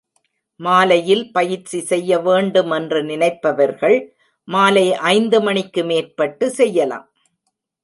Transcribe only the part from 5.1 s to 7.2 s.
ஐந்து மணிக்கு மேற்பட்டு செய்யலாம்.